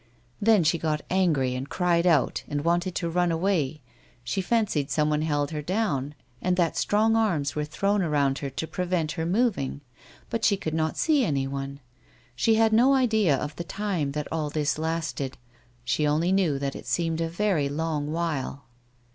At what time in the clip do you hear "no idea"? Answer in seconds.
12.73-13.35